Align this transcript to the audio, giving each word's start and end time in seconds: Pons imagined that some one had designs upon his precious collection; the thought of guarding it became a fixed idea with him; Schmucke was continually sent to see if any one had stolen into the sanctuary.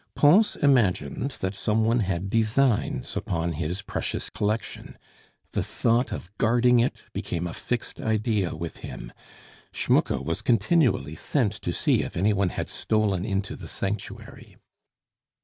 Pons 0.15 0.55
imagined 0.55 1.29
that 1.41 1.53
some 1.53 1.85
one 1.85 1.99
had 1.99 2.27
designs 2.31 3.15
upon 3.15 3.53
his 3.53 3.83
precious 3.83 4.31
collection; 4.31 4.97
the 5.51 5.61
thought 5.61 6.11
of 6.11 6.35
guarding 6.39 6.79
it 6.79 7.03
became 7.13 7.45
a 7.45 7.53
fixed 7.53 8.01
idea 8.01 8.55
with 8.55 8.77
him; 8.77 9.13
Schmucke 9.71 10.23
was 10.25 10.41
continually 10.41 11.13
sent 11.13 11.51
to 11.61 11.71
see 11.71 12.01
if 12.01 12.17
any 12.17 12.33
one 12.33 12.49
had 12.49 12.67
stolen 12.67 13.23
into 13.25 13.55
the 13.55 13.67
sanctuary. 13.67 14.57